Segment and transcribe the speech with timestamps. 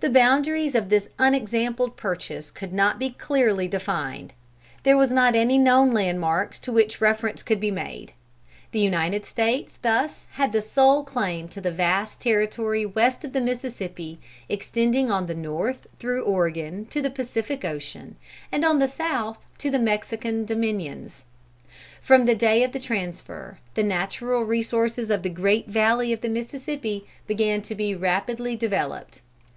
[0.00, 4.32] The boundaries of this unexampled purchase could not be clearly defined.
[4.84, 8.12] There was not any known landmarks to which reference could be made.
[8.70, 13.40] The United States thus had the sole claim to the vast territory west of the
[13.40, 18.14] Mississippi, extending on the north through Oregon to the Pacific Ocean,
[18.52, 21.24] and on the south to the Mexican dominions.
[22.00, 26.28] From the day of the transfer, the natural resources of the great valley of the
[26.28, 29.22] Mississippi began to be rapidly developed.